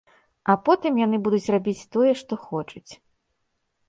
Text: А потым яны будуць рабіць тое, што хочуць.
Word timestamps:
А 0.51 0.53
потым 0.69 0.93
яны 1.01 1.19
будуць 1.27 1.51
рабіць 1.55 1.87
тое, 1.97 2.11
што 2.21 2.33
хочуць. 2.47 2.91